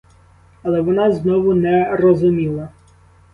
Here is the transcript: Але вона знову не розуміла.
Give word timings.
Але 0.63 0.81
вона 0.81 1.11
знову 1.11 1.53
не 1.53 1.95
розуміла. 1.95 2.69